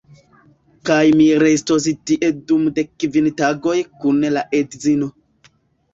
[0.89, 5.15] kaj mi restos tie dum de kvin tagoj kun la edzino